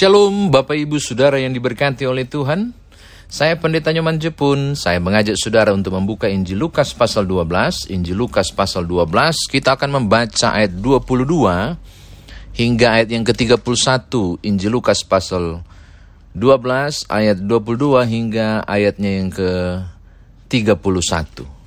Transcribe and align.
Shalom 0.00 0.48
Bapak 0.48 0.80
Ibu 0.80 0.96
Saudara 0.96 1.36
yang 1.36 1.52
diberkati 1.52 2.08
oleh 2.08 2.24
Tuhan. 2.24 2.72
Saya 3.28 3.60
Pendeta 3.60 3.92
Nyoman 3.92 4.16
Jepun, 4.16 4.72
saya 4.72 4.96
mengajak 4.96 5.36
saudara 5.36 5.76
untuk 5.76 5.92
membuka 5.92 6.24
Injil 6.24 6.56
Lukas 6.56 6.96
pasal 6.96 7.28
12. 7.28 7.92
Injil 7.92 8.16
Lukas 8.16 8.48
pasal 8.48 8.88
12, 8.88 9.52
kita 9.52 9.76
akan 9.76 10.00
membaca 10.00 10.56
ayat 10.56 10.72
22 10.72 11.76
hingga 12.56 12.96
ayat 12.96 13.12
yang 13.12 13.28
ke-31. 13.28 13.60
Injil 14.40 14.72
Lukas 14.72 15.04
pasal 15.04 15.68
12 16.32 17.04
ayat 17.12 17.36
22 17.36 18.00
hingga 18.08 18.64
ayatnya 18.64 19.20
yang 19.20 19.28
ke-31. 19.28 21.59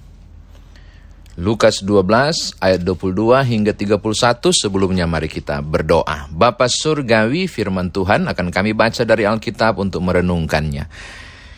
Lukas 1.34 1.82
12 1.82 2.62
ayat 2.62 2.86
22 2.86 3.42
hingga 3.42 3.74
31 3.74 3.98
sebelumnya 4.54 5.10
mari 5.10 5.26
kita 5.26 5.66
berdoa. 5.66 6.30
Bapa 6.30 6.70
surgawi 6.70 7.50
firman 7.50 7.90
Tuhan 7.90 8.30
akan 8.30 8.54
kami 8.54 8.78
baca 8.78 9.02
dari 9.02 9.26
Alkitab 9.26 9.82
untuk 9.82 10.06
merenungkannya. 10.06 10.86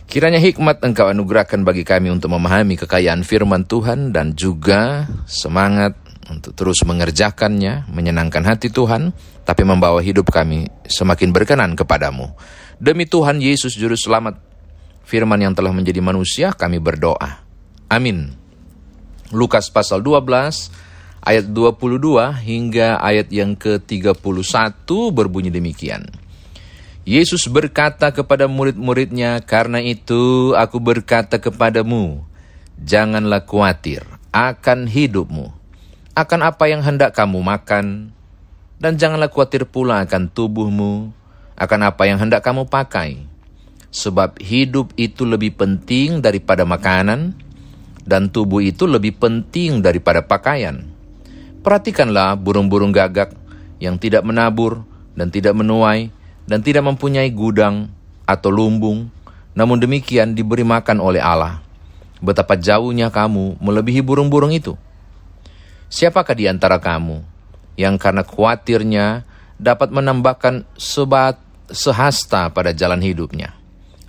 Kiranya 0.07 0.39
hikmat 0.39 0.79
engkau 0.79 1.11
anugerahkan 1.11 1.67
bagi 1.67 1.83
kami 1.83 2.07
untuk 2.07 2.31
memahami 2.31 2.79
kekayaan 2.79 3.27
firman 3.27 3.67
Tuhan 3.67 4.15
dan 4.15 4.31
juga 4.31 5.11
semangat 5.27 5.99
untuk 6.31 6.55
terus 6.55 6.79
mengerjakannya, 6.87 7.91
menyenangkan 7.91 8.47
hati 8.47 8.71
Tuhan, 8.71 9.11
tapi 9.43 9.67
membawa 9.67 9.99
hidup 9.99 10.31
kami 10.31 10.71
semakin 10.87 11.35
berkenan 11.35 11.75
kepadamu. 11.75 12.31
Demi 12.79 13.11
Tuhan 13.11 13.43
Yesus 13.43 13.75
Juru 13.75 13.99
Selamat, 13.99 14.39
firman 15.03 15.43
yang 15.43 15.51
telah 15.51 15.75
menjadi 15.75 15.99
manusia, 15.99 16.55
kami 16.55 16.79
berdoa. 16.79 17.43
Amin. 17.91 18.44
Lukas 19.33 19.73
pasal 19.73 20.05
12 20.05 20.69
ayat 21.25 21.45
22 21.49 22.45
hingga 22.45 23.01
ayat 23.01 23.33
yang 23.33 23.57
ke-31 23.57 24.85
berbunyi 25.09 25.49
demikian. 25.49 26.05
Yesus 27.05 27.49
berkata 27.49 28.13
kepada 28.13 28.45
murid-muridnya, 28.45 29.41
"Karena 29.41 29.81
itu 29.81 30.53
aku 30.53 30.77
berkata 30.77 31.41
kepadamu, 31.41 32.21
janganlah 32.81 33.45
khawatir 33.45 34.05
akan 34.29 34.89
hidupmu, 34.89 35.53
akan 36.13 36.39
apa 36.45 36.65
yang 36.69 36.85
hendak 36.85 37.17
kamu 37.17 37.41
makan, 37.41 38.13
dan 38.77 38.99
janganlah 38.99 39.31
khawatir 39.31 39.65
pula 39.65 40.03
akan 40.03 40.29
tubuhmu, 40.29 41.09
akan 41.55 41.79
apa 41.87 42.03
yang 42.05 42.19
hendak 42.19 42.43
kamu 42.43 42.67
pakai. 42.67 43.23
Sebab 43.95 44.43
hidup 44.43 44.91
itu 44.99 45.23
lebih 45.23 45.55
penting 45.55 46.19
daripada 46.19 46.67
makanan, 46.67 47.44
dan 48.05 48.29
tubuh 48.29 48.61
itu 48.61 48.85
lebih 48.85 49.17
penting 49.17 49.81
daripada 49.81 50.21
pakaian. 50.21 50.85
Perhatikanlah 51.65 52.37
burung-burung 52.37 52.93
gagak 52.93 53.33
yang 53.81 53.97
tidak 53.97 54.21
menabur 54.21 54.85
dan 55.17 55.33
tidak 55.33 55.57
menuai 55.57 56.13
dan 56.45 56.61
tidak 56.61 56.85
mempunyai 56.85 57.33
gudang 57.33 57.89
atau 58.29 58.53
lumbung, 58.53 59.09
namun 59.57 59.81
demikian 59.81 60.37
diberi 60.37 60.61
makan 60.61 61.01
oleh 61.01 61.19
Allah. 61.19 61.65
Betapa 62.21 62.53
jauhnya 62.55 63.09
kamu 63.09 63.57
melebihi 63.57 64.05
burung-burung 64.05 64.53
itu. 64.53 64.77
Siapakah 65.89 66.37
di 66.37 66.45
antara 66.45 66.77
kamu 66.77 67.21
yang 67.77 67.97
karena 67.97 68.21
khawatirnya 68.21 69.25
dapat 69.57 69.89
menambahkan 69.89 70.65
sebat 70.77 71.41
sehasta 71.69 72.53
pada 72.53 72.71
jalan 72.73 73.01
hidupnya? 73.01 73.53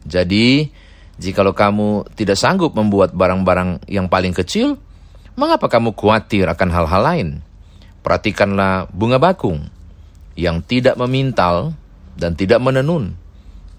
Jadi, 0.06 0.70
Jikalau 1.17 1.56
kamu 1.56 2.12
tidak 2.12 2.36
sanggup 2.36 2.77
membuat 2.77 3.17
barang-barang 3.17 3.89
yang 3.89 4.05
paling 4.06 4.36
kecil, 4.36 4.77
mengapa 5.33 5.69
kamu 5.69 5.97
khawatir 5.97 6.45
akan 6.45 6.69
hal-hal 6.69 7.03
lain? 7.03 7.28
Perhatikanlah 8.05 8.92
bunga 8.92 9.17
bakung 9.17 9.67
yang 10.36 10.61
tidak 10.61 11.00
memintal 11.00 11.73
dan 12.14 12.36
tidak 12.36 12.61
menenun. 12.61 13.17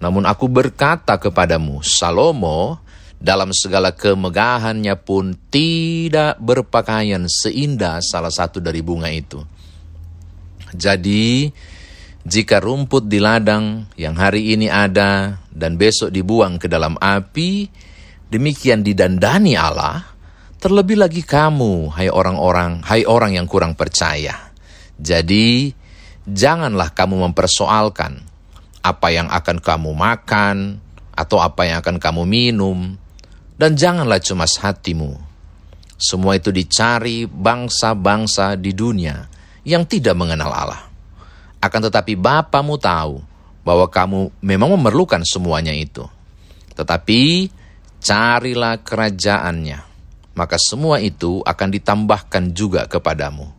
Namun 0.02 0.26
aku 0.26 0.50
berkata 0.50 1.18
kepadamu, 1.18 1.82
Salomo 1.82 2.82
dalam 3.18 3.50
segala 3.50 3.90
kemegahannya 3.90 4.94
pun 4.98 5.34
tidak 5.50 6.38
berpakaian 6.38 7.26
seindah 7.26 7.98
salah 7.98 8.30
satu 8.30 8.62
dari 8.62 8.78
bunga 8.82 9.10
itu. 9.10 9.42
Jadi, 10.70 11.50
jika 12.26 12.58
rumput 12.58 13.06
di 13.06 13.22
ladang 13.22 13.86
yang 13.94 14.18
hari 14.18 14.56
ini 14.56 14.66
ada 14.66 15.38
dan 15.52 15.78
besok 15.78 16.10
dibuang 16.10 16.58
ke 16.58 16.66
dalam 16.66 16.98
api, 16.98 17.70
demikian 18.26 18.82
didandani 18.82 19.54
Allah, 19.54 20.02
terlebih 20.58 20.98
lagi 20.98 21.22
kamu, 21.22 21.94
hai 21.94 22.10
orang-orang, 22.10 22.82
hai 22.82 23.06
orang 23.06 23.38
yang 23.38 23.46
kurang 23.46 23.78
percaya. 23.78 24.50
Jadi, 24.98 25.70
janganlah 26.26 26.90
kamu 26.90 27.30
mempersoalkan 27.30 28.18
apa 28.82 29.08
yang 29.14 29.30
akan 29.30 29.58
kamu 29.62 29.90
makan 29.94 30.56
atau 31.14 31.38
apa 31.42 31.66
yang 31.66 31.82
akan 31.82 31.98
kamu 31.98 32.22
minum, 32.26 32.94
dan 33.58 33.74
janganlah 33.74 34.22
cemas 34.22 34.58
hatimu. 34.62 35.18
Semua 35.98 36.38
itu 36.38 36.54
dicari 36.54 37.26
bangsa-bangsa 37.26 38.54
di 38.54 38.70
dunia 38.70 39.26
yang 39.66 39.82
tidak 39.82 40.14
mengenal 40.14 40.54
Allah. 40.54 40.87
Akan 41.58 41.82
tetapi 41.82 42.14
Bapamu 42.14 42.78
tahu 42.78 43.18
bahwa 43.66 43.86
kamu 43.90 44.30
memang 44.40 44.78
memerlukan 44.78 45.22
semuanya 45.26 45.74
itu. 45.74 46.06
Tetapi 46.78 47.50
carilah 47.98 48.78
kerajaannya, 48.80 49.78
maka 50.38 50.56
semua 50.56 51.02
itu 51.02 51.42
akan 51.42 51.68
ditambahkan 51.74 52.54
juga 52.54 52.86
kepadamu. 52.86 53.58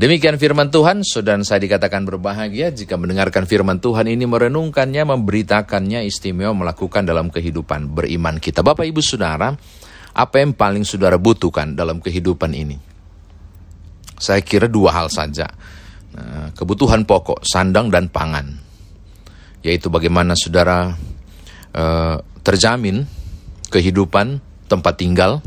Demikian 0.00 0.40
firman 0.40 0.72
Tuhan, 0.72 1.04
saudara 1.04 1.42
saya 1.44 1.60
dikatakan 1.60 2.06
berbahagia 2.08 2.72
jika 2.72 2.96
mendengarkan 2.96 3.44
firman 3.44 3.82
Tuhan 3.82 4.08
ini 4.08 4.24
merenungkannya, 4.24 5.02
memberitakannya, 5.04 6.06
istimewa 6.08 6.56
melakukan 6.56 7.04
dalam 7.04 7.28
kehidupan 7.28 7.90
beriman 7.90 8.40
kita. 8.40 8.64
Bapak 8.64 8.86
Ibu 8.86 9.02
Saudara, 9.04 9.52
apa 10.14 10.36
yang 10.40 10.56
paling 10.56 10.88
saudara 10.88 11.20
butuhkan 11.20 11.76
dalam 11.76 12.00
kehidupan 12.00 12.54
ini? 12.54 12.78
Saya 14.16 14.40
kira 14.40 14.70
dua 14.70 14.94
hal 14.94 15.12
saja. 15.12 15.48
Nah, 16.10 16.50
kebutuhan 16.54 17.06
pokok, 17.06 17.46
sandang 17.46 17.86
dan 17.86 18.10
pangan, 18.10 18.50
yaitu 19.62 19.86
bagaimana 19.86 20.34
saudara 20.34 20.90
uh, 21.74 22.16
terjamin 22.42 23.06
kehidupan, 23.70 24.42
tempat 24.66 24.94
tinggal, 24.98 25.38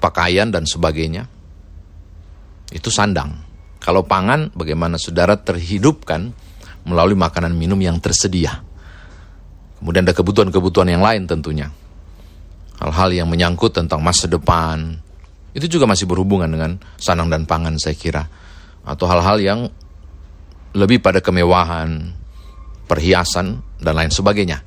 pakaian 0.00 0.48
dan 0.48 0.64
sebagainya. 0.64 1.28
Itu 2.72 2.88
sandang. 2.88 3.44
Kalau 3.84 4.08
pangan, 4.08 4.48
bagaimana 4.56 4.96
saudara 4.96 5.36
terhidupkan 5.36 6.32
melalui 6.88 7.16
makanan 7.16 7.52
minum 7.52 7.76
yang 7.76 8.00
tersedia. 8.00 8.64
Kemudian 9.76 10.08
ada 10.08 10.16
kebutuhan-kebutuhan 10.16 10.88
yang 10.88 11.04
lain 11.04 11.28
tentunya. 11.28 11.68
Hal-hal 12.80 13.12
yang 13.12 13.28
menyangkut 13.28 13.76
tentang 13.76 14.00
masa 14.00 14.24
depan, 14.24 14.96
itu 15.52 15.68
juga 15.68 15.84
masih 15.84 16.08
berhubungan 16.08 16.48
dengan 16.48 16.80
sandang 16.96 17.28
dan 17.28 17.44
pangan 17.44 17.76
saya 17.76 17.94
kira 17.94 18.24
atau 18.84 19.04
hal-hal 19.08 19.38
yang 19.40 19.60
lebih 20.74 21.00
pada 21.00 21.24
kemewahan, 21.24 22.12
perhiasan, 22.84 23.64
dan 23.80 23.94
lain 23.96 24.12
sebagainya. 24.12 24.60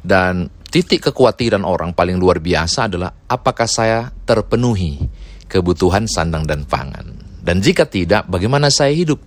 Dan 0.00 0.48
titik 0.70 1.10
kekhawatiran 1.10 1.66
orang 1.66 1.92
paling 1.92 2.16
luar 2.16 2.40
biasa 2.40 2.88
adalah 2.88 3.12
apakah 3.28 3.68
saya 3.68 4.08
terpenuhi 4.24 4.96
kebutuhan 5.50 6.06
sandang 6.06 6.46
dan 6.46 6.64
pangan. 6.64 7.04
Dan 7.40 7.58
jika 7.58 7.84
tidak, 7.84 8.30
bagaimana 8.30 8.70
saya 8.70 8.94
hidup? 8.94 9.18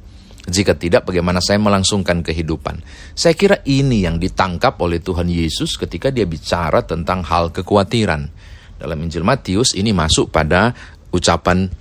Jika 0.44 0.76
tidak, 0.76 1.08
bagaimana 1.08 1.40
saya 1.40 1.60
melangsungkan 1.60 2.20
kehidupan? 2.24 2.84
Saya 3.16 3.36
kira 3.36 3.64
ini 3.64 4.04
yang 4.04 4.20
ditangkap 4.20 4.76
oleh 4.80 5.00
Tuhan 5.00 5.28
Yesus 5.28 5.80
ketika 5.80 6.12
dia 6.12 6.28
bicara 6.28 6.84
tentang 6.84 7.24
hal 7.24 7.52
kekhawatiran. 7.52 8.28
Dalam 8.80 9.00
Injil 9.00 9.24
Matius 9.24 9.72
ini 9.76 9.96
masuk 9.96 10.32
pada 10.36 10.76
ucapan 11.16 11.72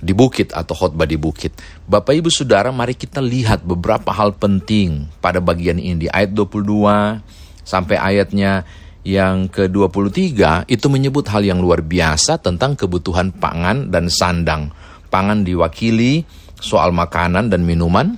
di 0.00 0.16
bukit 0.16 0.56
atau 0.56 0.72
khotbah 0.72 1.04
di 1.04 1.20
bukit. 1.20 1.52
Bapak 1.84 2.16
Ibu 2.16 2.32
Saudara, 2.32 2.72
mari 2.72 2.96
kita 2.96 3.20
lihat 3.20 3.62
beberapa 3.62 4.10
hal 4.10 4.34
penting 4.36 5.06
pada 5.20 5.38
bagian 5.38 5.76
ini. 5.76 6.04
Di 6.04 6.08
ayat 6.08 6.32
22 6.32 7.20
sampai 7.62 7.96
ayatnya 8.00 8.64
yang 9.04 9.48
ke-23 9.48 10.68
itu 10.68 10.86
menyebut 10.92 11.24
hal 11.32 11.44
yang 11.44 11.60
luar 11.60 11.80
biasa 11.80 12.40
tentang 12.40 12.76
kebutuhan 12.76 13.32
pangan 13.32 13.88
dan 13.88 14.08
sandang. 14.12 14.72
Pangan 15.08 15.44
diwakili 15.44 16.24
soal 16.60 16.92
makanan 16.92 17.48
dan 17.48 17.64
minuman 17.64 18.16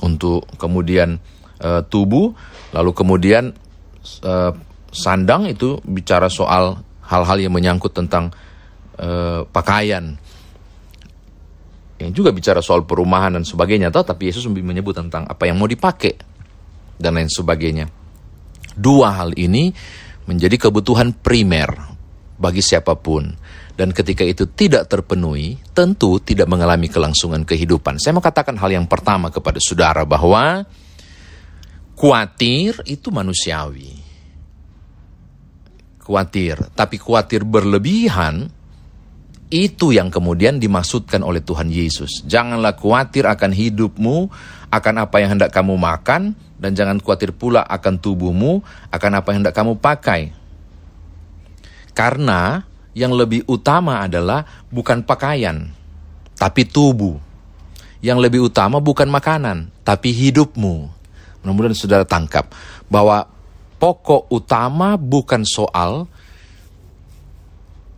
untuk 0.00 0.48
kemudian 0.56 1.20
e, 1.60 1.84
tubuh, 1.88 2.32
lalu 2.72 2.90
kemudian 2.96 3.52
e, 4.24 4.34
sandang 4.92 5.48
itu 5.48 5.80
bicara 5.84 6.32
soal 6.32 6.80
hal-hal 7.04 7.38
yang 7.38 7.52
menyangkut 7.52 7.92
tentang 7.92 8.32
e, 8.96 9.42
pakaian 9.52 10.16
yang 12.02 12.12
juga 12.12 12.34
bicara 12.34 12.58
soal 12.58 12.82
perumahan 12.82 13.38
dan 13.38 13.44
sebagainya, 13.46 13.94
tapi 13.94 14.28
Yesus 14.28 14.44
menyebut 14.50 14.92
tentang 14.96 15.24
apa 15.24 15.46
yang 15.46 15.56
mau 15.56 15.70
dipakai 15.70 16.18
dan 16.98 17.14
lain 17.14 17.30
sebagainya. 17.30 17.86
Dua 18.72 19.14
hal 19.22 19.36
ini 19.38 19.70
menjadi 20.26 20.68
kebutuhan 20.68 21.14
primer 21.14 21.70
bagi 22.36 22.60
siapa 22.64 22.98
pun. 22.98 23.30
Dan 23.72 23.94
ketika 23.96 24.20
itu 24.20 24.52
tidak 24.52 24.84
terpenuhi, 24.90 25.56
tentu 25.72 26.20
tidak 26.20 26.44
mengalami 26.44 26.92
kelangsungan 26.92 27.46
kehidupan. 27.48 27.96
Saya 27.96 28.12
mau 28.12 28.24
katakan 28.24 28.58
hal 28.60 28.68
yang 28.68 28.84
pertama 28.84 29.32
kepada 29.32 29.56
saudara 29.56 30.04
bahwa 30.04 30.60
Kuatir 32.02 32.82
itu 32.88 33.14
manusiawi. 33.14 33.94
Kuatir, 36.02 36.58
tapi 36.74 36.98
kuatir 36.98 37.46
berlebihan 37.46 38.50
itu 39.52 39.92
yang 39.92 40.08
kemudian 40.08 40.56
dimaksudkan 40.56 41.20
oleh 41.20 41.44
Tuhan 41.44 41.68
Yesus. 41.68 42.24
Janganlah 42.24 42.72
kuatir 42.72 43.28
akan 43.28 43.52
hidupmu, 43.52 44.32
akan 44.72 44.94
apa 45.04 45.20
yang 45.20 45.36
hendak 45.36 45.52
kamu 45.52 45.76
makan, 45.76 46.32
dan 46.56 46.72
jangan 46.72 46.96
khawatir 46.96 47.36
pula 47.36 47.60
akan 47.60 48.00
tubuhmu, 48.00 48.64
akan 48.88 49.10
apa 49.12 49.28
yang 49.30 49.44
hendak 49.44 49.52
kamu 49.52 49.76
pakai. 49.76 50.32
Karena 51.92 52.64
yang 52.96 53.12
lebih 53.12 53.44
utama 53.44 54.00
adalah 54.00 54.48
bukan 54.72 55.04
pakaian, 55.04 55.68
tapi 56.40 56.64
tubuh. 56.64 57.20
Yang 58.00 58.18
lebih 58.24 58.40
utama 58.48 58.80
bukan 58.80 59.06
makanan, 59.12 59.68
tapi 59.84 60.10
hidupmu. 60.16 60.90
Mudah-mudahan 61.44 61.76
saudara 61.76 62.08
tangkap 62.08 62.50
bahwa 62.88 63.28
pokok 63.76 64.32
utama 64.32 64.94
bukan 64.96 65.44
soal 65.44 66.08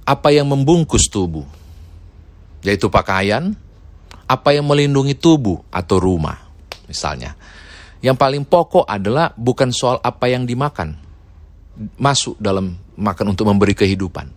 apa 0.05 0.29
yang 0.31 0.49
membungkus 0.49 1.09
tubuh, 1.09 1.45
yaitu 2.61 2.93
pakaian, 2.93 3.56
apa 4.25 4.53
yang 4.53 4.69
melindungi 4.69 5.17
tubuh 5.17 5.61
atau 5.73 5.97
rumah, 6.01 6.37
misalnya. 6.89 7.37
Yang 8.05 8.17
paling 8.21 8.45
pokok 8.45 8.85
adalah 8.85 9.33
bukan 9.33 9.73
soal 9.73 9.97
apa 10.05 10.29
yang 10.29 10.45
dimakan, 10.45 10.97
masuk 11.97 12.37
dalam 12.37 12.77
makan 13.01 13.33
untuk 13.33 13.49
memberi 13.49 13.73
kehidupan. 13.73 14.29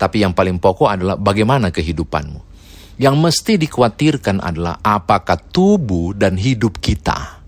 Tapi 0.00 0.24
yang 0.24 0.32
paling 0.32 0.56
pokok 0.56 0.88
adalah 0.88 1.20
bagaimana 1.20 1.68
kehidupanmu. 1.68 2.48
Yang 2.96 3.16
mesti 3.16 3.52
dikhawatirkan 3.60 4.40
adalah 4.40 4.80
apakah 4.80 5.36
tubuh 5.36 6.16
dan 6.16 6.40
hidup 6.40 6.80
kita 6.80 7.40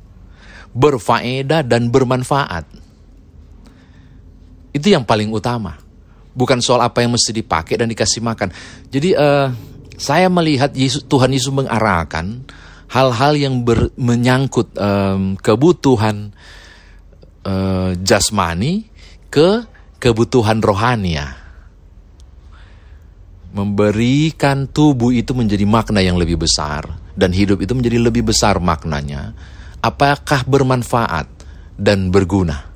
berfaedah 0.72 1.60
dan 1.62 1.92
bermanfaat. 1.92 2.64
Itu 4.72 4.88
yang 4.88 5.04
paling 5.04 5.28
utama. 5.28 5.76
Bukan 6.32 6.64
soal 6.64 6.80
apa 6.80 7.04
yang 7.04 7.12
mesti 7.12 7.30
dipakai 7.36 7.76
dan 7.76 7.92
dikasih 7.92 8.24
makan. 8.24 8.48
Jadi 8.88 9.12
uh, 9.12 9.52
saya 10.00 10.26
melihat 10.32 10.72
Yesus, 10.72 11.04
Tuhan 11.04 11.30
Yesus 11.30 11.52
mengarahkan 11.52 12.42
hal-hal 12.88 13.32
yang 13.36 13.64
ber, 13.64 13.92
menyangkut 13.96 14.72
um, 14.76 15.36
kebutuhan 15.36 16.32
uh, 17.44 17.92
jasmani 18.00 18.88
ke 19.28 19.64
kebutuhan 20.00 20.60
rohania. 20.64 21.38
Memberikan 23.52 24.64
tubuh 24.64 25.12
itu 25.12 25.36
menjadi 25.36 25.68
makna 25.68 26.00
yang 26.00 26.16
lebih 26.16 26.40
besar 26.40 26.88
dan 27.12 27.36
hidup 27.36 27.60
itu 27.60 27.76
menjadi 27.76 28.00
lebih 28.00 28.24
besar 28.24 28.56
maknanya 28.56 29.36
apakah 29.82 30.46
bermanfaat 30.46 31.26
dan 31.76 32.08
berguna. 32.08 32.71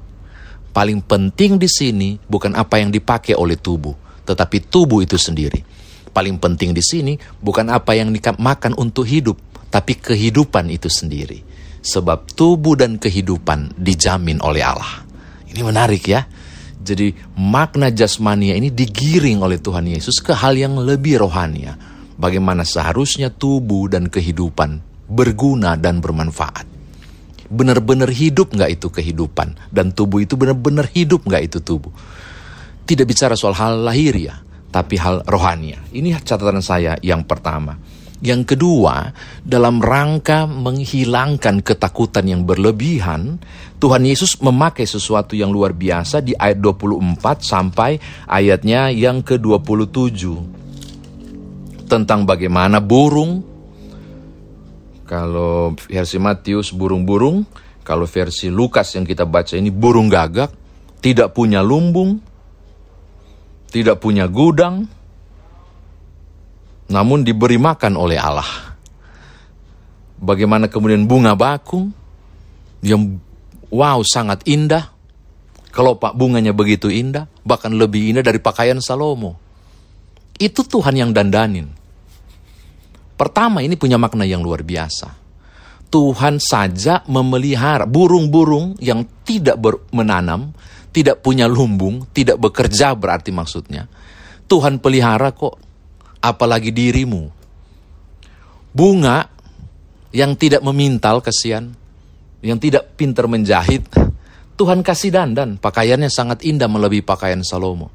Paling 0.76 1.00
penting 1.08 1.56
di 1.56 1.64
sini 1.64 2.20
bukan 2.20 2.52
apa 2.52 2.76
yang 2.76 2.92
dipakai 2.92 3.32
oleh 3.32 3.56
tubuh, 3.56 3.96
tetapi 4.28 4.68
tubuh 4.68 5.00
itu 5.00 5.16
sendiri. 5.16 5.64
Paling 6.12 6.36
penting 6.36 6.76
di 6.76 6.84
sini 6.84 7.16
bukan 7.16 7.72
apa 7.72 7.96
yang 7.96 8.12
dimakan 8.12 8.76
untuk 8.76 9.08
hidup, 9.08 9.40
tapi 9.72 9.96
kehidupan 9.96 10.68
itu 10.68 10.92
sendiri. 10.92 11.40
Sebab 11.80 12.28
tubuh 12.36 12.76
dan 12.76 13.00
kehidupan 13.00 13.72
dijamin 13.80 14.36
oleh 14.44 14.60
Allah. 14.60 15.00
Ini 15.48 15.64
menarik 15.64 16.04
ya. 16.12 16.28
Jadi 16.76 17.08
makna 17.40 17.88
jasmania 17.88 18.52
ini 18.52 18.68
digiring 18.68 19.40
oleh 19.40 19.56
Tuhan 19.56 19.88
Yesus 19.88 20.20
ke 20.20 20.36
hal 20.36 20.60
yang 20.60 20.76
lebih 20.76 21.24
rohania. 21.24 21.72
Bagaimana 22.20 22.68
seharusnya 22.68 23.32
tubuh 23.32 23.88
dan 23.88 24.12
kehidupan 24.12 24.84
berguna 25.08 25.80
dan 25.80 26.04
bermanfaat 26.04 26.75
benar-benar 27.48 28.10
hidup 28.10 28.54
nggak 28.54 28.70
itu 28.80 28.88
kehidupan? 28.92 29.58
Dan 29.72 29.90
tubuh 29.92 30.22
itu 30.22 30.34
benar-benar 30.34 30.90
hidup 30.92 31.26
nggak 31.26 31.42
itu 31.52 31.58
tubuh? 31.62 31.92
Tidak 32.86 33.06
bicara 33.06 33.34
soal 33.34 33.54
hal 33.58 33.82
lahir 33.82 34.14
ya 34.14 34.46
tapi 34.76 35.00
hal 35.00 35.24
rohania 35.24 35.80
ini 35.96 36.12
catatan 36.12 36.60
saya 36.60 37.00
yang 37.00 37.24
pertama. 37.24 37.80
Yang 38.16 38.56
kedua, 38.56 39.12
dalam 39.44 39.76
rangka 39.76 40.48
menghilangkan 40.48 41.60
ketakutan 41.60 42.24
yang 42.24 42.48
berlebihan, 42.48 43.36
Tuhan 43.76 44.08
Yesus 44.08 44.40
memakai 44.40 44.88
sesuatu 44.88 45.36
yang 45.36 45.52
luar 45.52 45.76
biasa 45.76 46.24
di 46.24 46.32
ayat 46.32 46.56
24 46.56 47.44
sampai 47.44 48.00
ayatnya 48.24 48.88
yang 48.88 49.20
ke-27. 49.20 50.32
Tentang 51.84 52.24
bagaimana 52.24 52.80
burung 52.80 53.55
kalau 55.06 55.78
versi 55.78 56.18
Matius 56.18 56.74
burung-burung, 56.74 57.46
kalau 57.86 58.04
versi 58.04 58.50
Lukas 58.50 58.90
yang 58.98 59.06
kita 59.06 59.22
baca 59.22 59.54
ini 59.54 59.70
burung 59.70 60.10
gagak, 60.10 60.50
tidak 60.98 61.30
punya 61.30 61.62
lumbung, 61.62 62.18
tidak 63.70 64.02
punya 64.02 64.26
gudang, 64.26 64.90
namun 66.90 67.22
diberi 67.22 67.54
makan 67.54 67.94
oleh 67.94 68.18
Allah. 68.18 68.74
Bagaimana 70.18 70.66
kemudian 70.66 71.06
bunga 71.06 71.38
bakung 71.38 71.94
yang 72.82 73.22
wow 73.70 74.02
sangat 74.02 74.42
indah. 74.48 74.90
Kalau 75.70 76.00
pak 76.00 76.16
bunganya 76.16 76.56
begitu 76.56 76.88
indah, 76.88 77.28
bahkan 77.44 77.70
lebih 77.70 78.10
indah 78.10 78.24
dari 78.24 78.40
pakaian 78.40 78.80
Salomo. 78.80 79.36
Itu 80.40 80.64
Tuhan 80.64 80.96
yang 80.96 81.10
dandanin. 81.12 81.85
Pertama 83.16 83.64
ini 83.64 83.80
punya 83.80 83.96
makna 83.96 84.28
yang 84.28 84.44
luar 84.44 84.60
biasa. 84.60 85.24
Tuhan 85.88 86.36
saja 86.36 87.00
memelihara 87.08 87.88
burung-burung 87.88 88.76
yang 88.76 89.08
tidak 89.24 89.56
menanam, 89.88 90.52
tidak 90.92 91.24
punya 91.24 91.48
lumbung, 91.48 92.04
tidak 92.12 92.36
bekerja 92.36 92.92
berarti 92.92 93.32
maksudnya. 93.32 93.88
Tuhan 94.44 94.78
pelihara 94.78 95.32
kok, 95.32 95.56
apalagi 96.20 96.70
dirimu. 96.76 97.32
Bunga 98.76 99.24
yang 100.12 100.36
tidak 100.36 100.60
memintal 100.60 101.24
kesian, 101.24 101.72
yang 102.44 102.60
tidak 102.60 102.92
pintar 103.00 103.24
menjahit, 103.24 103.88
Tuhan 104.56 104.84
kasih 104.84 105.12
dandan, 105.12 105.56
pakaiannya 105.56 106.08
sangat 106.12 106.44
indah 106.44 106.68
melebihi 106.68 107.04
pakaian 107.04 107.40
Salomo. 107.40 107.92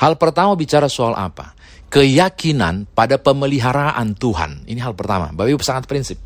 Hal 0.00 0.16
pertama 0.16 0.56
bicara 0.56 0.88
soal 0.88 1.12
apa? 1.12 1.60
keyakinan 1.90 2.86
pada 2.94 3.18
pemeliharaan 3.18 4.14
Tuhan. 4.14 4.64
Ini 4.64 4.78
hal 4.80 4.94
pertama. 4.94 5.34
Bapak 5.34 5.50
Ibu 5.50 5.60
sangat 5.66 5.90
prinsip. 5.90 6.16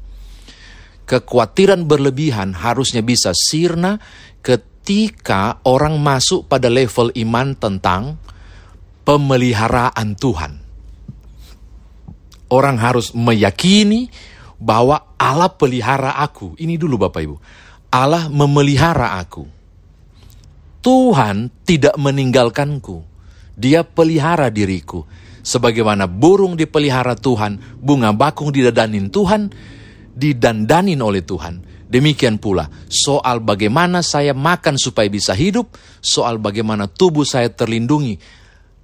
Kekhawatiran 1.09 1.89
berlebihan 1.89 2.53
harusnya 2.53 3.01
bisa 3.01 3.33
sirna 3.33 4.01
ketika 4.45 5.65
orang 5.65 6.01
masuk 6.01 6.49
pada 6.49 6.69
level 6.69 7.13
iman 7.17 7.57
tentang 7.57 8.21
pemeliharaan 9.09 10.17
Tuhan. 10.17 10.53
Orang 12.53 12.77
harus 12.77 13.17
meyakini 13.17 14.13
bahwa 14.61 15.17
Allah 15.17 15.49
pelihara 15.49 16.21
aku. 16.21 16.57
Ini 16.61 16.77
dulu 16.77 17.09
Bapak 17.09 17.21
Ibu. 17.25 17.37
Allah 17.89 18.29
memelihara 18.29 19.17
aku. 19.17 19.49
Tuhan 20.85 21.49
tidak 21.65 21.97
meninggalkanku. 21.97 23.14
Dia 23.55 23.87
pelihara 23.87 24.51
diriku 24.51 25.07
Sebagaimana 25.45 26.09
burung 26.09 26.57
dipelihara 26.57 27.13
Tuhan, 27.21 27.61
bunga 27.77 28.17
bakung 28.17 28.49
didadanin 28.49 29.13
Tuhan, 29.13 29.53
didandanin 30.17 31.05
oleh 31.05 31.21
Tuhan. 31.21 31.61
Demikian 31.85 32.41
pula 32.41 32.65
soal 32.89 33.45
bagaimana 33.45 34.01
saya 34.01 34.33
makan 34.33 34.81
supaya 34.81 35.05
bisa 35.13 35.37
hidup, 35.37 35.77
soal 36.01 36.41
bagaimana 36.41 36.89
tubuh 36.89 37.29
saya 37.29 37.53
terlindungi 37.53 38.17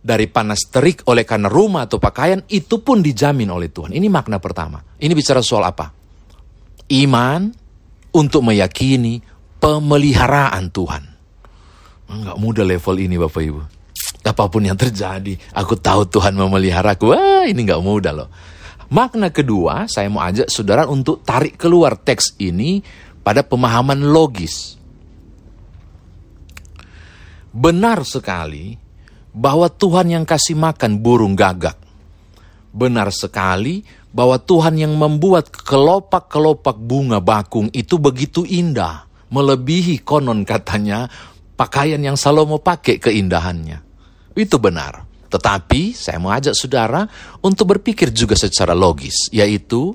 dari 0.04 0.28
panas 0.28 0.68
terik 0.68 1.00
oleh 1.08 1.24
karena 1.24 1.48
rumah 1.48 1.88
atau 1.88 1.96
pakaian, 1.96 2.44
itu 2.52 2.84
pun 2.84 3.00
dijamin 3.00 3.48
oleh 3.48 3.72
Tuhan. 3.72 3.96
Ini 3.96 4.06
makna 4.12 4.36
pertama. 4.36 4.84
Ini 5.00 5.16
bicara 5.16 5.40
soal 5.40 5.64
apa? 5.64 5.96
Iman 6.92 7.48
untuk 8.12 8.44
meyakini 8.44 9.16
pemeliharaan 9.56 10.68
Tuhan. 10.68 11.04
Enggak 12.12 12.36
mudah 12.36 12.68
level 12.68 12.96
ini 13.00 13.16
Bapak 13.16 13.42
Ibu 13.48 13.79
apa 14.20 14.44
pun 14.52 14.62
yang 14.64 14.76
terjadi, 14.76 15.36
aku 15.56 15.80
tahu 15.80 16.04
Tuhan 16.06 16.36
memeliharaku. 16.36 17.04
Wah, 17.12 17.44
ini 17.48 17.64
nggak 17.64 17.82
mudah 17.82 18.12
loh. 18.12 18.28
Makna 18.90 19.30
kedua, 19.30 19.86
saya 19.86 20.10
mau 20.10 20.26
ajak 20.26 20.50
saudara 20.50 20.84
untuk 20.90 21.22
tarik 21.22 21.54
keluar 21.54 21.94
teks 21.94 22.34
ini 22.42 22.82
pada 23.22 23.46
pemahaman 23.46 24.02
logis. 24.02 24.74
Benar 27.50 28.02
sekali 28.02 28.74
bahwa 29.30 29.70
Tuhan 29.70 30.10
yang 30.10 30.24
kasih 30.26 30.58
makan 30.58 30.98
burung 30.98 31.38
gagak. 31.38 31.78
Benar 32.70 33.10
sekali 33.10 33.82
bahwa 34.10 34.38
Tuhan 34.38 34.78
yang 34.78 34.94
membuat 34.94 35.50
kelopak-kelopak 35.50 36.78
bunga 36.78 37.22
bakung 37.22 37.70
itu 37.70 37.98
begitu 37.98 38.42
indah, 38.42 39.06
melebihi 39.30 40.02
konon 40.02 40.42
katanya 40.42 41.06
pakaian 41.54 41.98
yang 42.02 42.18
Salomo 42.18 42.58
pakai 42.58 42.98
keindahannya. 42.98 43.89
Itu 44.34 44.62
benar. 44.62 45.06
Tetapi 45.30 45.94
saya 45.94 46.18
mau 46.18 46.34
ajak 46.34 46.58
saudara 46.58 47.06
untuk 47.46 47.78
berpikir 47.78 48.10
juga 48.10 48.34
secara 48.34 48.74
logis, 48.74 49.30
yaitu 49.30 49.94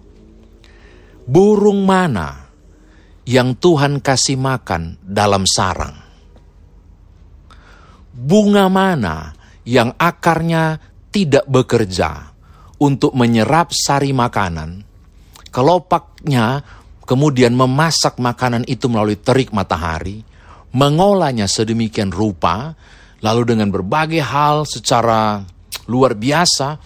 burung 1.27 1.83
mana 1.83 2.47
yang 3.27 3.57
Tuhan 3.59 3.99
kasih 3.99 4.39
makan 4.39 5.03
dalam 5.03 5.43
sarang? 5.43 5.99
Bunga 8.15 8.71
mana 8.71 9.35
yang 9.67 9.91
akarnya 9.99 10.79
tidak 11.11 11.43
bekerja 11.51 12.31
untuk 12.79 13.11
menyerap 13.11 13.75
sari 13.75 14.15
makanan? 14.15 14.87
Kelopaknya 15.51 16.63
kemudian 17.03 17.51
memasak 17.51 18.23
makanan 18.23 18.63
itu 18.71 18.87
melalui 18.87 19.19
terik 19.19 19.51
matahari, 19.51 20.23
mengolahnya 20.71 21.51
sedemikian 21.51 22.07
rupa, 22.07 22.71
lalu 23.25 23.57
dengan 23.57 23.73
berbagai 23.73 24.21
hal 24.21 24.69
secara 24.69 25.41
luar 25.89 26.13
biasa 26.13 26.77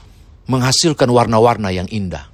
menghasilkan 0.48 1.12
warna-warna 1.12 1.68
yang 1.76 1.92
indah. 1.92 2.32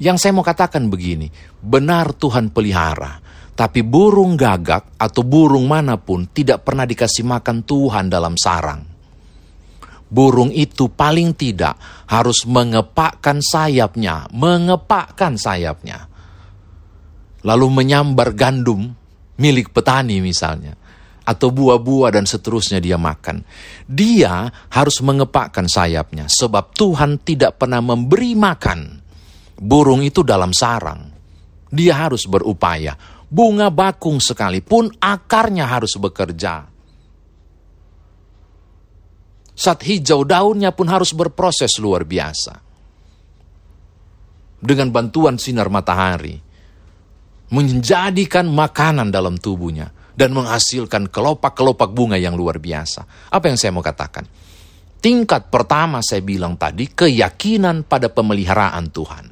Yang 0.00 0.24
saya 0.24 0.32
mau 0.32 0.42
katakan 0.42 0.88
begini, 0.88 1.28
benar 1.60 2.16
Tuhan 2.16 2.48
pelihara, 2.48 3.20
tapi 3.52 3.84
burung 3.84 4.34
gagak 4.34 4.96
atau 4.96 5.22
burung 5.22 5.68
mana 5.68 6.00
pun 6.00 6.24
tidak 6.32 6.64
pernah 6.64 6.88
dikasih 6.88 7.22
makan 7.28 7.62
Tuhan 7.62 8.08
dalam 8.08 8.34
sarang. 8.40 8.80
Burung 10.08 10.50
itu 10.50 10.88
paling 10.88 11.36
tidak 11.36 11.76
harus 12.08 12.48
mengepakkan 12.48 13.44
sayapnya, 13.44 14.26
mengepakkan 14.32 15.36
sayapnya. 15.36 16.10
Lalu 17.44 17.66
menyambar 17.68 18.32
gandum 18.32 18.88
milik 19.36 19.70
petani 19.74 20.22
misalnya 20.24 20.78
atau 21.24 21.48
buah-buah 21.48 22.20
dan 22.20 22.28
seterusnya 22.28 22.78
dia 22.78 23.00
makan. 23.00 23.42
Dia 23.88 24.52
harus 24.68 25.00
mengepakkan 25.00 25.64
sayapnya 25.64 26.28
sebab 26.28 26.76
Tuhan 26.76 27.24
tidak 27.24 27.56
pernah 27.56 27.80
memberi 27.80 28.36
makan 28.36 28.80
burung 29.58 30.04
itu 30.04 30.20
dalam 30.20 30.52
sarang. 30.52 31.10
Dia 31.74 32.06
harus 32.06 32.28
berupaya. 32.28 32.94
Bunga 33.26 33.66
bakung 33.72 34.22
sekalipun 34.22 34.94
akarnya 35.00 35.66
harus 35.66 35.98
bekerja. 35.98 36.70
Saat 39.54 39.80
hijau 39.86 40.22
daunnya 40.22 40.70
pun 40.70 40.86
harus 40.86 41.10
berproses 41.10 41.74
luar 41.82 42.06
biasa. 42.06 42.62
Dengan 44.62 44.94
bantuan 44.94 45.40
sinar 45.40 45.66
matahari. 45.66 46.38
Menjadikan 47.50 48.50
makanan 48.50 49.10
dalam 49.14 49.38
tubuhnya 49.38 50.03
dan 50.14 50.30
menghasilkan 50.30 51.10
kelopak-kelopak 51.10 51.90
bunga 51.90 52.14
yang 52.14 52.38
luar 52.38 52.62
biasa. 52.62 53.30
Apa 53.34 53.50
yang 53.50 53.58
saya 53.58 53.74
mau 53.74 53.82
katakan? 53.82 54.24
Tingkat 55.04 55.52
pertama 55.52 56.00
saya 56.00 56.24
bilang 56.24 56.56
tadi, 56.56 56.88
keyakinan 56.88 57.84
pada 57.84 58.08
pemeliharaan 58.08 58.88
Tuhan. 58.88 59.26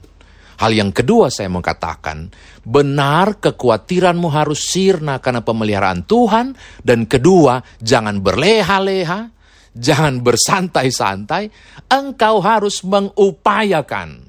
Hal 0.61 0.71
yang 0.77 0.93
kedua 0.93 1.33
saya 1.33 1.49
mau 1.49 1.65
katakan, 1.65 2.29
benar 2.61 3.41
kekhawatiranmu 3.41 4.29
harus 4.29 4.69
sirna 4.69 5.17
karena 5.19 5.41
pemeliharaan 5.41 6.05
Tuhan. 6.05 6.53
Dan 6.85 7.09
kedua, 7.09 7.65
jangan 7.81 8.21
berleha-leha, 8.21 9.33
jangan 9.73 10.21
bersantai-santai. 10.21 11.49
Engkau 11.89 12.45
harus 12.45 12.85
mengupayakan, 12.85 14.29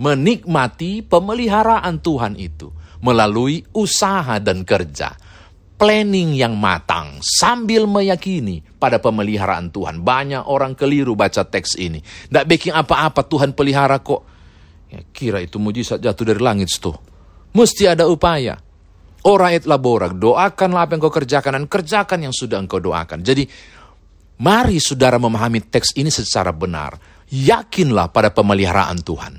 menikmati 0.00 1.04
pemeliharaan 1.04 2.00
Tuhan 2.00 2.40
itu 2.40 2.72
melalui 3.04 3.64
usaha 3.76 4.40
dan 4.40 4.64
kerja 4.64 5.12
planning 5.80 6.36
yang 6.36 6.60
matang 6.60 7.16
sambil 7.24 7.88
meyakini 7.88 8.60
pada 8.76 9.00
pemeliharaan 9.00 9.72
Tuhan. 9.72 10.04
Banyak 10.04 10.44
orang 10.44 10.76
keliru 10.76 11.16
baca 11.16 11.48
teks 11.48 11.80
ini. 11.80 12.04
Tidak 12.04 12.44
bikin 12.44 12.76
apa-apa 12.76 13.24
Tuhan 13.24 13.56
pelihara 13.56 13.96
kok. 14.04 14.28
Ya, 14.92 15.00
kira 15.08 15.40
itu 15.40 15.56
mujizat 15.56 16.04
jatuh 16.04 16.36
dari 16.36 16.42
langit 16.44 16.68
tuh. 16.76 16.92
Mesti 17.56 17.88
ada 17.88 18.04
upaya. 18.04 18.60
Ora 19.20 19.52
et 19.52 19.68
labora, 19.68 20.08
doakanlah 20.08 20.88
apa 20.88 20.96
yang 20.96 21.00
kau 21.04 21.12
kerjakan 21.12 21.52
dan 21.60 21.64
kerjakan 21.68 22.18
yang 22.24 22.32
sudah 22.32 22.56
engkau 22.56 22.80
doakan. 22.80 23.20
Jadi, 23.20 23.44
mari 24.40 24.80
saudara 24.80 25.20
memahami 25.20 25.60
teks 25.60 25.92
ini 26.00 26.08
secara 26.08 26.56
benar. 26.56 26.96
Yakinlah 27.28 28.08
pada 28.16 28.32
pemeliharaan 28.32 28.96
Tuhan. 29.04 29.34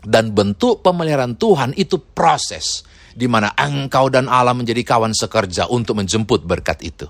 Dan 0.00 0.32
bentuk 0.32 0.80
pemeliharaan 0.80 1.36
Tuhan 1.36 1.76
itu 1.76 2.00
proses 2.00 2.88
di 3.16 3.24
mana 3.24 3.56
engkau 3.56 4.12
dan 4.12 4.28
Allah 4.28 4.52
menjadi 4.52 4.84
kawan 4.84 5.16
sekerja 5.16 5.72
untuk 5.72 5.96
menjemput 5.96 6.44
berkat 6.44 6.84
itu. 6.84 7.08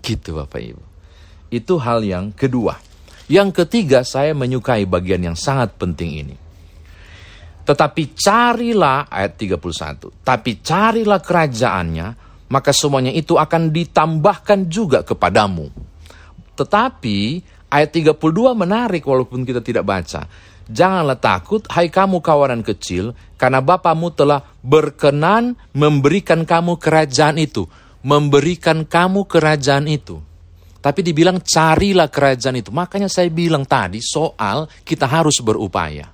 Gitu 0.00 0.32
Bapak 0.32 0.62
Ibu. 0.64 0.84
Itu 1.52 1.76
hal 1.76 2.00
yang 2.00 2.32
kedua. 2.32 2.80
Yang 3.28 3.62
ketiga, 3.62 4.00
saya 4.06 4.32
menyukai 4.32 4.88
bagian 4.88 5.20
yang 5.20 5.36
sangat 5.36 5.76
penting 5.76 6.24
ini. 6.24 6.36
Tetapi 7.66 8.14
carilah, 8.14 9.10
ayat 9.10 9.34
31, 9.34 10.22
tapi 10.22 10.62
carilah 10.62 11.18
kerajaannya, 11.18 12.06
maka 12.46 12.70
semuanya 12.70 13.10
itu 13.10 13.34
akan 13.34 13.74
ditambahkan 13.74 14.70
juga 14.70 15.02
kepadamu. 15.02 15.66
Tetapi 16.54 17.18
ayat 17.66 17.90
32 17.90 18.54
menarik 18.54 19.02
walaupun 19.02 19.42
kita 19.42 19.58
tidak 19.58 19.82
baca. 19.82 20.30
Janganlah 20.66 21.18
takut, 21.22 21.62
hai 21.70 21.86
kamu 21.86 22.18
kawanan 22.18 22.66
kecil, 22.66 23.14
karena 23.38 23.62
Bapamu 23.62 24.10
telah 24.10 24.42
berkenan 24.66 25.54
memberikan 25.70 26.42
kamu 26.42 26.82
kerajaan 26.82 27.38
itu. 27.38 27.70
Memberikan 28.02 28.82
kamu 28.82 29.30
kerajaan 29.30 29.86
itu. 29.86 30.18
Tapi 30.82 31.02
dibilang 31.02 31.42
carilah 31.42 32.06
kerajaan 32.06 32.62
itu. 32.62 32.70
Makanya 32.70 33.10
saya 33.10 33.30
bilang 33.30 33.66
tadi 33.66 33.98
soal 34.02 34.70
kita 34.86 35.06
harus 35.06 35.38
berupaya. 35.42 36.06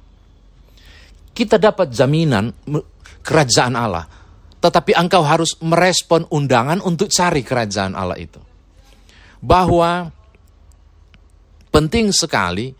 Kita 1.32 1.56
dapat 1.56 1.92
jaminan 1.92 2.52
kerajaan 3.24 3.76
Allah. 3.76 4.04
Tetapi 4.60 4.96
engkau 4.96 5.24
harus 5.24 5.56
merespon 5.60 6.28
undangan 6.28 6.80
untuk 6.84 7.08
cari 7.08 7.40
kerajaan 7.44 7.92
Allah 7.92 8.20
itu. 8.20 8.40
Bahwa 9.40 10.08
penting 11.72 12.12
sekali 12.12 12.72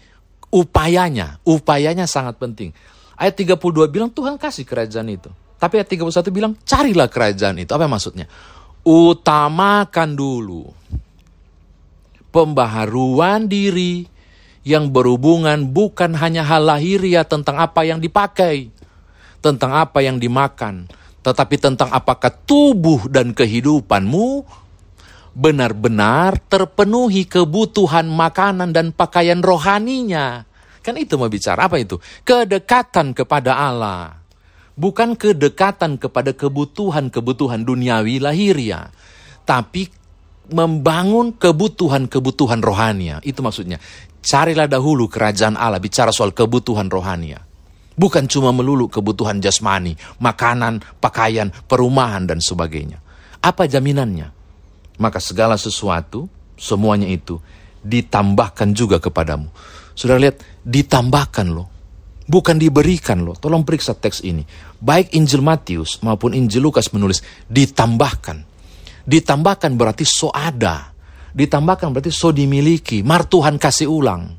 upayanya, 0.53 1.41
upayanya 1.49 2.05
sangat 2.05 2.37
penting. 2.37 2.77
Ayat 3.17 3.35
32 3.41 3.89
bilang 3.89 4.13
Tuhan 4.13 4.37
kasih 4.37 4.69
kerajaan 4.69 5.09
itu. 5.09 5.33
Tapi 5.57 5.81
ayat 5.81 5.89
31 5.89 6.29
bilang 6.29 6.53
carilah 6.63 7.09
kerajaan 7.09 7.57
itu. 7.57 7.73
Apa 7.73 7.89
maksudnya? 7.89 8.29
Utamakan 8.85 10.19
dulu 10.19 10.69
pembaharuan 12.35 13.47
diri 13.47 14.09
yang 14.67 14.91
berhubungan 14.91 15.71
bukan 15.71 16.17
hanya 16.19 16.43
hal 16.43 16.67
lahiriah 16.67 17.23
tentang 17.23 17.61
apa 17.63 17.87
yang 17.87 18.03
dipakai, 18.03 18.73
tentang 19.39 19.75
apa 19.75 20.03
yang 20.03 20.19
dimakan, 20.19 20.91
tetapi 21.23 21.61
tentang 21.61 21.95
apakah 21.95 22.31
tubuh 22.31 23.07
dan 23.07 23.31
kehidupanmu 23.31 24.43
benar-benar 25.33 26.37
terpenuhi 26.49 27.25
kebutuhan 27.25 28.09
makanan 28.09 28.73
dan 28.73 28.93
pakaian 28.93 29.41
rohaninya. 29.41 30.45
Kan 30.83 30.99
itu 30.99 31.17
mau 31.17 31.31
bicara 31.31 31.71
apa 31.71 31.79
itu? 31.79 31.97
Kedekatan 32.27 33.17
kepada 33.17 33.57
Allah. 33.57 34.19
Bukan 34.73 35.15
kedekatan 35.15 36.01
kepada 36.01 36.33
kebutuhan-kebutuhan 36.33 37.63
duniawi 37.63 38.19
lahiriah. 38.19 38.91
Tapi 39.47 39.89
membangun 40.51 41.39
kebutuhan-kebutuhan 41.39 42.61
rohania. 42.61 43.23
Itu 43.23 43.41
maksudnya. 43.41 43.79
Carilah 44.23 44.71
dahulu 44.71 45.11
kerajaan 45.11 45.59
Allah 45.59 45.83
bicara 45.83 46.11
soal 46.15 46.31
kebutuhan 46.35 46.87
rohania. 46.91 47.43
Bukan 47.93 48.25
cuma 48.25 48.51
melulu 48.57 48.89
kebutuhan 48.89 49.39
jasmani, 49.43 49.93
makanan, 50.17 50.81
pakaian, 51.03 51.53
perumahan, 51.69 52.25
dan 52.25 52.41
sebagainya. 52.41 52.99
Apa 53.45 53.69
jaminannya? 53.69 54.42
Maka 55.03 55.19
segala 55.19 55.59
sesuatu, 55.59 56.31
semuanya 56.55 57.11
itu 57.11 57.43
ditambahkan 57.83 58.71
juga 58.71 59.03
kepadamu. 59.03 59.51
Sudah 59.99 60.17
lihat, 60.17 60.39
ditambahkan 60.63 61.51
loh. 61.51 61.69
Bukan 62.31 62.57
diberikan 62.57 63.27
loh. 63.27 63.35
Tolong 63.35 63.67
periksa 63.67 63.99
teks 63.99 64.23
ini. 64.23 64.47
Baik 64.79 65.11
Injil 65.19 65.43
Matius 65.43 65.99
maupun 66.01 66.33
Injil 66.33 66.63
Lukas 66.63 66.89
menulis 66.95 67.21
ditambahkan. 67.51 68.47
Ditambahkan 69.03 69.75
berarti 69.75 70.07
so 70.07 70.31
ada. 70.31 70.95
Ditambahkan 71.35 71.91
berarti 71.91 72.15
so 72.15 72.31
dimiliki. 72.31 73.03
Mar 73.03 73.27
Tuhan 73.27 73.59
kasih 73.59 73.91
ulang. 73.91 74.39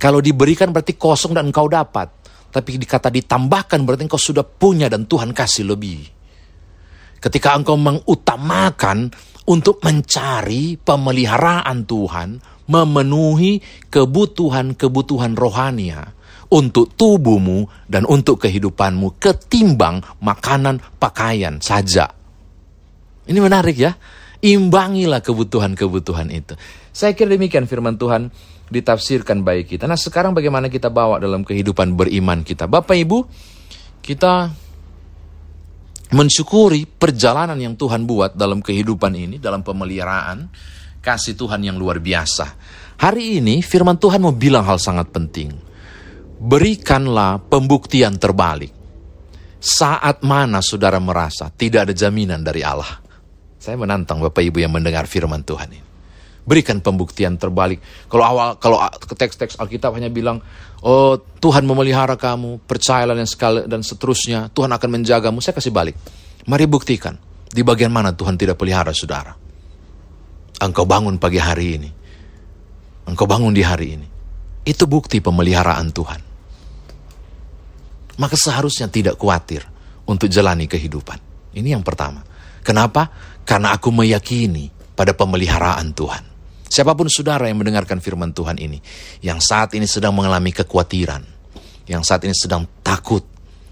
Kalau 0.00 0.18
diberikan 0.18 0.72
berarti 0.72 0.96
kosong 0.96 1.36
dan 1.36 1.52
engkau 1.52 1.68
dapat. 1.68 2.10
Tapi 2.52 2.80
dikata 2.80 3.12
ditambahkan 3.12 3.84
berarti 3.84 4.02
engkau 4.08 4.18
sudah 4.18 4.42
punya 4.42 4.88
dan 4.88 5.04
Tuhan 5.04 5.30
kasih 5.36 5.68
lebih. 5.68 6.21
Ketika 7.22 7.54
engkau 7.54 7.78
mengutamakan 7.78 9.14
untuk 9.46 9.78
mencari 9.86 10.74
pemeliharaan 10.74 11.86
Tuhan, 11.86 12.42
memenuhi 12.66 13.62
kebutuhan-kebutuhan 13.90 15.38
rohania 15.38 16.18
untuk 16.52 16.92
tubuhmu 16.98 17.88
dan 17.88 18.04
untuk 18.04 18.42
kehidupanmu 18.42 19.22
ketimbang 19.22 20.02
makanan 20.20 20.82
pakaian 20.98 21.62
saja. 21.62 22.10
Ini 23.24 23.38
menarik 23.38 23.78
ya. 23.78 23.94
Imbangilah 24.42 25.22
kebutuhan-kebutuhan 25.22 26.26
itu. 26.34 26.58
Saya 26.90 27.14
kira 27.14 27.30
demikian 27.30 27.70
firman 27.70 27.94
Tuhan 27.94 28.34
ditafsirkan 28.66 29.46
baik 29.46 29.70
kita. 29.78 29.86
Nah 29.86 29.94
sekarang 29.94 30.34
bagaimana 30.34 30.66
kita 30.66 30.90
bawa 30.90 31.22
dalam 31.22 31.46
kehidupan 31.46 31.94
beriman 31.94 32.42
kita. 32.42 32.66
Bapak 32.66 32.98
Ibu, 32.98 33.22
kita 34.02 34.50
mensyukuri 36.12 36.84
perjalanan 36.84 37.56
yang 37.56 37.74
Tuhan 37.74 38.04
buat 38.04 38.36
dalam 38.36 38.60
kehidupan 38.60 39.12
ini, 39.16 39.36
dalam 39.40 39.64
pemeliharaan, 39.64 40.48
kasih 41.00 41.34
Tuhan 41.34 41.64
yang 41.64 41.76
luar 41.80 41.98
biasa. 41.98 42.46
Hari 43.00 43.42
ini 43.42 43.64
firman 43.64 43.98
Tuhan 43.98 44.22
mau 44.22 44.30
bilang 44.30 44.62
hal 44.62 44.78
sangat 44.78 45.10
penting. 45.10 45.50
Berikanlah 46.38 47.40
pembuktian 47.42 48.20
terbalik. 48.20 48.70
Saat 49.62 50.26
mana 50.26 50.58
saudara 50.58 50.98
merasa 50.98 51.50
tidak 51.50 51.90
ada 51.90 51.94
jaminan 51.94 52.42
dari 52.42 52.66
Allah? 52.66 52.98
Saya 53.62 53.78
menantang 53.78 54.18
Bapak 54.18 54.42
Ibu 54.42 54.58
yang 54.58 54.74
mendengar 54.74 55.06
firman 55.06 55.46
Tuhan 55.46 55.70
ini. 55.70 55.91
Berikan 56.42 56.82
pembuktian 56.82 57.38
terbalik. 57.38 57.78
Kalau 58.10 58.24
awal 58.26 58.48
kalau 58.58 58.82
teks-teks 59.14 59.62
Alkitab 59.62 59.94
hanya 59.94 60.10
bilang, 60.10 60.42
"Oh, 60.82 61.14
Tuhan 61.38 61.62
memelihara 61.62 62.18
kamu, 62.18 62.66
percayalah 62.66 63.14
dan 63.14 63.28
sekali 63.30 63.62
dan 63.70 63.86
seterusnya, 63.86 64.50
Tuhan 64.50 64.74
akan 64.74 64.88
menjagamu." 64.98 65.38
Saya 65.38 65.54
kasih 65.54 65.70
balik. 65.70 65.94
Mari 66.50 66.66
buktikan 66.66 67.14
di 67.46 67.62
bagian 67.62 67.94
mana 67.94 68.10
Tuhan 68.10 68.34
tidak 68.34 68.58
pelihara 68.58 68.90
saudara. 68.90 69.30
Engkau 70.58 70.82
bangun 70.82 71.18
pagi 71.18 71.38
hari 71.38 71.66
ini. 71.78 71.90
Engkau 73.06 73.26
bangun 73.26 73.54
di 73.54 73.62
hari 73.62 73.86
ini. 73.98 74.08
Itu 74.62 74.86
bukti 74.86 75.18
pemeliharaan 75.18 75.90
Tuhan. 75.90 76.20
Maka 78.18 78.36
seharusnya 78.38 78.86
tidak 78.86 79.18
khawatir 79.18 79.66
untuk 80.06 80.30
jalani 80.30 80.70
kehidupan. 80.70 81.18
Ini 81.54 81.74
yang 81.78 81.82
pertama. 81.82 82.22
Kenapa? 82.62 83.10
Karena 83.42 83.74
aku 83.74 83.90
meyakini 83.90 84.70
pada 84.94 85.12
pemeliharaan 85.12 85.90
Tuhan. 85.92 86.31
Siapa 86.72 86.96
pun 86.96 87.04
saudara 87.12 87.52
yang 87.52 87.60
mendengarkan 87.60 88.00
firman 88.00 88.32
Tuhan 88.32 88.56
ini, 88.56 88.80
yang 89.20 89.44
saat 89.44 89.76
ini 89.76 89.84
sedang 89.84 90.16
mengalami 90.16 90.56
kekhawatiran, 90.56 91.20
yang 91.84 92.00
saat 92.00 92.24
ini 92.24 92.32
sedang 92.32 92.64
takut 92.80 93.20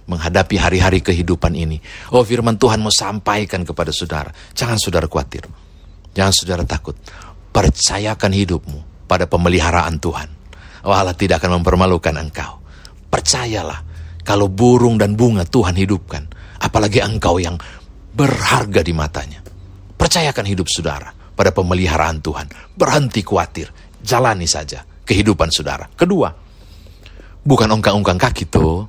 menghadapi 0.04 0.60
hari-hari 0.60 1.00
kehidupan 1.00 1.56
ini. 1.56 1.80
Oh 2.12 2.20
firman 2.20 2.60
Tuhan 2.60 2.76
mau 2.76 2.92
sampaikan 2.92 3.64
kepada 3.64 3.88
saudara, 3.88 4.28
jangan 4.52 4.76
saudara 4.76 5.08
khawatir, 5.08 5.48
jangan 6.12 6.34
saudara 6.36 6.60
takut. 6.68 6.92
Percayakan 7.48 8.36
hidupmu 8.36 9.08
pada 9.08 9.24
pemeliharaan 9.24 9.96
Tuhan. 9.96 10.28
Oh 10.84 10.92
Allah 10.92 11.16
tidak 11.16 11.40
akan 11.40 11.64
mempermalukan 11.64 12.12
engkau. 12.20 12.60
Percayalah, 13.08 13.80
kalau 14.28 14.52
burung 14.52 15.00
dan 15.00 15.16
bunga 15.16 15.48
Tuhan 15.48 15.72
hidupkan, 15.72 16.28
apalagi 16.60 17.00
engkau 17.00 17.40
yang 17.40 17.56
berharga 18.12 18.84
di 18.84 18.92
matanya. 18.92 19.40
Percayakan 19.96 20.44
hidup 20.44 20.68
saudara 20.68 21.19
pada 21.40 21.56
pemeliharaan 21.56 22.20
Tuhan. 22.20 22.76
Berhenti 22.76 23.24
khawatir, 23.24 23.72
jalani 24.04 24.44
saja 24.44 24.84
kehidupan 25.08 25.48
saudara. 25.48 25.88
Kedua, 25.96 26.28
bukan 27.40 27.80
ongkang-ongkang 27.80 28.20
kaki 28.20 28.44
tuh. 28.52 28.84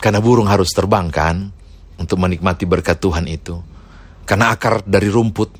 Karena 0.00 0.24
burung 0.24 0.48
harus 0.48 0.72
terbang 0.72 1.12
kan 1.12 1.52
untuk 2.00 2.16
menikmati 2.16 2.64
berkat 2.64 2.96
Tuhan 2.96 3.28
itu. 3.28 3.60
Karena 4.24 4.48
akar 4.48 4.80
dari 4.88 5.12
rumput, 5.12 5.52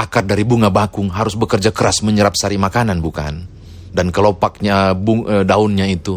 akar 0.00 0.24
dari 0.24 0.48
bunga 0.48 0.72
bakung 0.72 1.12
harus 1.12 1.36
bekerja 1.36 1.76
keras 1.76 2.00
menyerap 2.00 2.32
sari 2.32 2.56
makanan 2.56 3.04
bukan? 3.04 3.44
Dan 3.92 4.08
kelopaknya 4.08 4.96
bung, 4.96 5.28
e, 5.28 5.44
daunnya 5.44 5.84
itu 5.92 6.16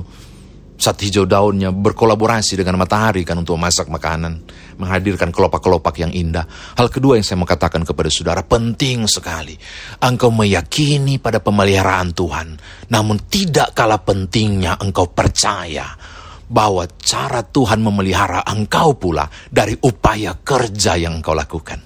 saat 0.79 0.95
hijau 1.03 1.27
daunnya 1.27 1.75
berkolaborasi 1.75 2.55
dengan 2.55 2.79
matahari 2.79 3.27
kan 3.27 3.35
untuk 3.35 3.59
masak 3.59 3.91
makanan, 3.91 4.39
menghadirkan 4.79 5.27
kelopak-kelopak 5.27 5.91
yang 5.99 6.15
indah. 6.15 6.47
Hal 6.79 6.87
kedua 6.87 7.19
yang 7.19 7.27
saya 7.27 7.35
mau 7.35 7.43
katakan 7.43 7.83
kepada 7.83 8.07
saudara, 8.07 8.47
penting 8.47 9.03
sekali. 9.11 9.59
Engkau 9.99 10.31
meyakini 10.31 11.19
pada 11.19 11.43
pemeliharaan 11.43 12.15
Tuhan, 12.15 12.47
namun 12.95 13.27
tidak 13.27 13.75
kalah 13.75 13.99
pentingnya 13.99 14.79
engkau 14.79 15.11
percaya 15.11 15.91
bahwa 16.47 16.87
cara 16.97 17.43
Tuhan 17.43 17.83
memelihara 17.83 18.47
engkau 18.47 18.95
pula 18.95 19.27
dari 19.51 19.75
upaya 19.83 20.39
kerja 20.39 20.95
yang 20.95 21.19
engkau 21.19 21.35
lakukan. 21.35 21.83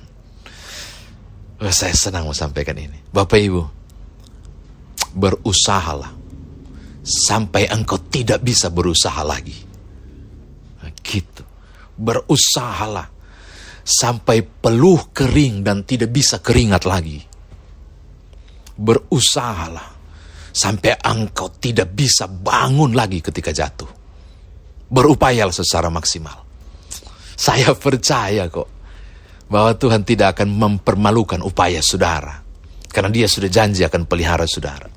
Saya 1.63 1.95
senang 1.97 2.29
mau 2.29 2.35
sampaikan 2.35 2.77
ini. 2.77 3.10
Bapak 3.10 3.39
Ibu, 3.41 3.62
berusahalah 5.17 6.22
sampai 7.03 7.67
engkau 7.67 7.99
tidak 8.07 8.39
bisa 8.39 8.71
berusaha 8.71 9.21
lagi. 9.27 9.59
Nah, 10.79 10.91
gitu. 11.03 11.43
Berusahalah 11.93 13.07
sampai 13.83 14.41
peluh 14.41 15.11
kering 15.11 15.61
dan 15.61 15.83
tidak 15.83 16.09
bisa 16.09 16.39
keringat 16.39 16.87
lagi. 16.87 17.19
Berusahalah 18.73 19.93
sampai 20.49 20.97
engkau 21.03 21.51
tidak 21.59 21.91
bisa 21.91 22.25
bangun 22.25 22.95
lagi 22.95 23.19
ketika 23.19 23.51
jatuh. 23.51 23.91
Berupayalah 24.87 25.53
secara 25.53 25.91
maksimal. 25.91 26.41
Saya 27.33 27.75
percaya 27.75 28.47
kok 28.47 28.69
bahwa 29.49 29.73
Tuhan 29.75 30.01
tidak 30.07 30.39
akan 30.39 30.49
mempermalukan 30.53 31.41
upaya 31.43 31.81
saudara. 31.83 32.41
Karena 32.93 33.09
dia 33.09 33.25
sudah 33.25 33.49
janji 33.49 33.81
akan 33.81 34.05
pelihara 34.05 34.45
saudara. 34.45 34.92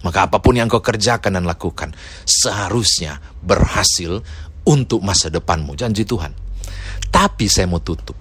Maka 0.00 0.28
apa 0.28 0.40
pun 0.40 0.56
yang 0.56 0.68
kau 0.68 0.80
kerjakan 0.80 1.36
dan 1.36 1.44
lakukan 1.44 1.92
seharusnya 2.24 3.20
berhasil 3.44 4.24
untuk 4.64 5.04
masa 5.04 5.28
depanmu. 5.28 5.76
Janji 5.76 6.08
Tuhan. 6.08 6.32
Tapi 7.12 7.46
saya 7.50 7.68
mau 7.68 7.84
tutup. 7.84 8.16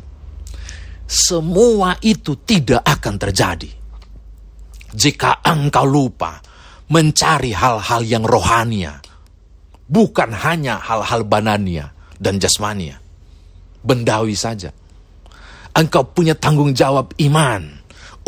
Semua 1.08 1.96
itu 2.04 2.36
tidak 2.44 2.84
akan 2.84 3.16
terjadi. 3.16 3.72
Jika 4.90 5.40
engkau 5.46 5.86
lupa 5.88 6.42
mencari 6.90 7.54
hal-hal 7.54 8.02
yang 8.04 8.26
rohania. 8.26 9.00
Bukan 9.90 10.36
hanya 10.36 10.78
hal-hal 10.78 11.26
banania 11.26 11.90
dan 12.22 12.38
jasmania. 12.38 13.02
Bendawi 13.82 14.38
saja. 14.38 14.70
Engkau 15.74 16.06
punya 16.14 16.36
tanggung 16.36 16.76
jawab 16.76 17.16
iman 17.18 17.79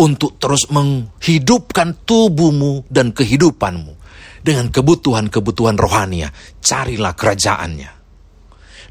untuk 0.02 0.42
terus 0.42 0.66
menghidupkan 0.74 2.02
tubuhmu 2.02 2.90
dan 2.90 3.14
kehidupanmu 3.14 3.94
dengan 4.42 4.74
kebutuhan-kebutuhan 4.74 5.78
rohania. 5.78 6.34
Carilah 6.58 7.14
kerajaannya. 7.14 7.92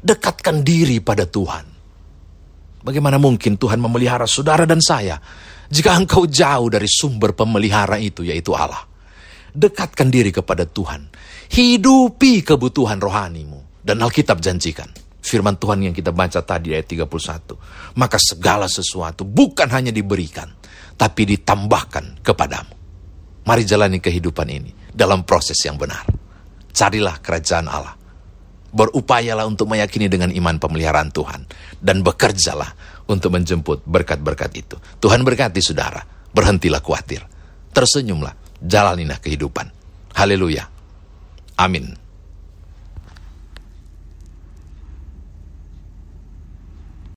Dekatkan 0.01 0.63
diri 0.63 1.03
pada 1.03 1.27
Tuhan. 1.27 1.67
Bagaimana 2.81 3.21
mungkin 3.21 3.59
Tuhan 3.59 3.77
memelihara 3.77 4.25
saudara 4.25 4.65
dan 4.65 4.81
saya 4.81 5.19
jika 5.69 5.93
engkau 5.93 6.25
jauh 6.25 6.67
dari 6.71 6.89
sumber 6.89 7.37
pemelihara 7.37 8.01
itu 8.01 8.25
yaitu 8.25 8.57
Allah. 8.57 8.81
Dekatkan 9.51 10.07
diri 10.07 10.31
kepada 10.31 10.63
Tuhan. 10.63 11.11
Hidupi 11.51 12.41
kebutuhan 12.41 12.97
rohanimu. 13.03 13.83
Dan 13.83 13.99
Alkitab 13.99 14.39
janjikan. 14.39 14.87
Firman 15.21 15.55
Tuhan 15.55 15.85
yang 15.85 15.93
kita 15.93 16.09
baca 16.09 16.41
tadi 16.41 16.73
ayat 16.73 16.89
31. 16.89 17.95
Maka 17.95 18.17
segala 18.17 18.65
sesuatu 18.65 19.21
bukan 19.21 19.69
hanya 19.69 19.93
diberikan 19.93 20.49
tapi 20.97 21.29
ditambahkan 21.29 22.25
kepadamu. 22.25 22.73
Mari 23.45 23.63
jalani 23.65 23.97
kehidupan 24.01 24.47
ini 24.49 24.69
dalam 24.89 25.25
proses 25.25 25.57
yang 25.65 25.77
benar. 25.77 26.05
Carilah 26.73 27.21
kerajaan 27.21 27.67
Allah. 27.69 27.95
Berupayalah 28.71 29.43
untuk 29.49 29.67
meyakini 29.67 30.07
dengan 30.07 30.31
iman 30.31 30.55
pemeliharaan 30.61 31.11
Tuhan. 31.11 31.41
Dan 31.81 32.05
bekerjalah 32.05 32.71
untuk 33.09 33.35
menjemput 33.35 33.83
berkat-berkat 33.83 34.51
itu. 34.55 34.77
Tuhan 35.01 35.25
berkati 35.27 35.59
saudara. 35.59 35.99
Berhentilah 36.31 36.79
khawatir. 36.79 37.25
Tersenyumlah. 37.75 38.63
Jalanilah 38.63 39.19
kehidupan. 39.19 39.67
Haleluya. 40.15 40.63
Amin. 41.59 42.00